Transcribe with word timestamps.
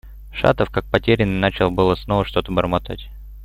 Шатов 0.31 0.71
как 0.71 0.85
потерянный 0.85 1.39
начал 1.39 1.69
было 1.69 1.93
снова 1.93 2.25
что-то 2.25 2.51
бормотать. 2.51 3.09